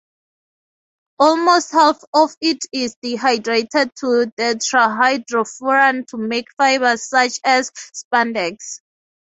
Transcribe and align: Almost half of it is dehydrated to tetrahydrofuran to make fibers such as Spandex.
Almost 1.19 1.73
half 1.73 2.03
of 2.11 2.35
it 2.41 2.65
is 2.71 2.97
dehydrated 3.03 3.95
to 3.97 4.33
tetrahydrofuran 4.35 6.07
to 6.07 6.17
make 6.17 6.47
fibers 6.57 7.07
such 7.07 7.39
as 7.43 7.69
Spandex. 7.93 8.79